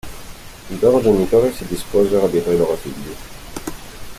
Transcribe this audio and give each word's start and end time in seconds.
I 0.71 0.79
loro 0.81 0.99
genitori 0.99 1.53
si 1.53 1.63
disposero 1.67 2.27
dietro 2.27 2.51
i 2.53 2.57
loro 2.57 2.75
figli. 2.75 3.15